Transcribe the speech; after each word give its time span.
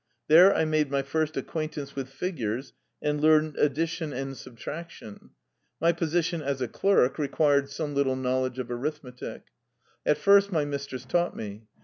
There 0.29 0.51
I 0.51 0.65
made 0.65 0.89
my 0.89 1.03
first 1.03 1.37
acquaintance 1.37 1.95
with 1.95 2.09
figures 2.09 2.73
and 3.03 3.21
learned 3.21 3.55
addition 3.57 4.13
and 4.13 4.35
subtraction. 4.35 5.29
My 5.79 5.91
position 5.91 6.41
as 6.41 6.59
a 6.59 6.67
clerk 6.67 7.19
required 7.19 7.69
some 7.69 7.93
little 7.93 8.15
knowl 8.15 8.47
edge 8.47 8.57
of 8.57 8.71
arithmetic. 8.71 9.43
At 10.03 10.17
first 10.17 10.51
my 10.51 10.65
mistress 10.65 11.05
taught 11.05 11.35
me. 11.35 11.67